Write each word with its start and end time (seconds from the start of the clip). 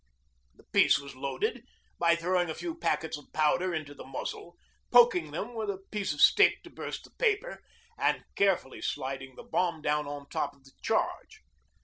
The 0.55 0.63
piece 0.63 0.97
was 0.97 1.15
loaded 1.15 1.63
by 1.99 2.15
throwing 2.15 2.49
a 2.49 2.55
few 2.55 2.73
packets 2.75 3.17
of 3.19 3.31
powder 3.33 3.71
into 3.71 3.93
the 3.93 4.03
muzzle, 4.03 4.55
poking 4.89 5.29
them 5.29 5.53
with 5.53 5.69
a 5.69 5.77
piece 5.91 6.11
of 6.11 6.21
stick 6.21 6.63
to 6.63 6.71
burst 6.71 7.03
the 7.03 7.11
paper, 7.11 7.61
and 7.99 8.23
carefully 8.35 8.81
sliding 8.81 9.35
the 9.35 9.43
bomb 9.43 9.83
down 9.83 10.07
on 10.07 10.27
top 10.27 10.55
of 10.55 10.63
the 10.63 10.71
charge. 10.81 11.41